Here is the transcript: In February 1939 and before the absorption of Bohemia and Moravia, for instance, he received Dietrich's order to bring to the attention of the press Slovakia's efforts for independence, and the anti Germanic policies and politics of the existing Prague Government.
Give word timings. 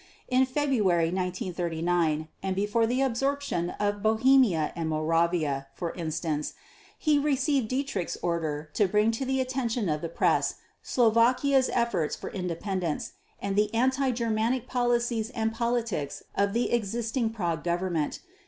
In 0.29 0.47
February 0.47 1.11
1939 1.11 2.27
and 2.41 2.55
before 2.55 2.87
the 2.87 3.03
absorption 3.03 3.69
of 3.79 4.01
Bohemia 4.01 4.73
and 4.75 4.89
Moravia, 4.89 5.67
for 5.75 5.93
instance, 5.93 6.55
he 6.97 7.19
received 7.19 7.67
Dietrich's 7.67 8.17
order 8.23 8.71
to 8.73 8.87
bring 8.87 9.11
to 9.11 9.25
the 9.25 9.39
attention 9.39 9.87
of 9.89 10.01
the 10.01 10.09
press 10.09 10.55
Slovakia's 10.81 11.69
efforts 11.71 12.15
for 12.15 12.31
independence, 12.31 13.11
and 13.39 13.55
the 13.55 13.71
anti 13.75 14.09
Germanic 14.09 14.65
policies 14.65 15.29
and 15.35 15.53
politics 15.53 16.23
of 16.33 16.53
the 16.53 16.71
existing 16.71 17.29
Prague 17.29 17.63
Government. 17.63 18.21